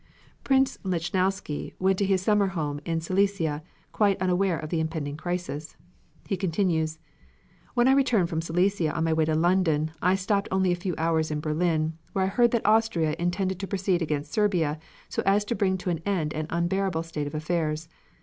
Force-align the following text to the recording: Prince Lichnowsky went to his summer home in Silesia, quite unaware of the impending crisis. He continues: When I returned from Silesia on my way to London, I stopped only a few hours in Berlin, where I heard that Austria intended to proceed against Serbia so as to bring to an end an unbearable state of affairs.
Prince 0.43 0.79
Lichnowsky 0.83 1.75
went 1.77 1.99
to 1.99 2.05
his 2.07 2.23
summer 2.23 2.47
home 2.47 2.79
in 2.85 3.01
Silesia, 3.01 3.61
quite 3.91 4.19
unaware 4.19 4.57
of 4.57 4.71
the 4.71 4.79
impending 4.79 5.15
crisis. 5.15 5.75
He 6.25 6.35
continues: 6.37 6.97
When 7.75 7.87
I 7.87 7.91
returned 7.93 8.27
from 8.27 8.41
Silesia 8.41 8.91
on 8.95 9.03
my 9.03 9.13
way 9.13 9.25
to 9.25 9.35
London, 9.35 9.91
I 10.01 10.15
stopped 10.15 10.47
only 10.49 10.71
a 10.71 10.75
few 10.75 10.95
hours 10.97 11.29
in 11.29 11.39
Berlin, 11.39 11.99
where 12.13 12.25
I 12.25 12.29
heard 12.29 12.49
that 12.49 12.65
Austria 12.65 13.15
intended 13.19 13.59
to 13.59 13.67
proceed 13.67 14.01
against 14.01 14.33
Serbia 14.33 14.79
so 15.07 15.21
as 15.23 15.45
to 15.45 15.53
bring 15.55 15.77
to 15.77 15.91
an 15.91 16.01
end 16.03 16.33
an 16.33 16.47
unbearable 16.49 17.03
state 17.03 17.27
of 17.27 17.35
affairs. 17.35 17.87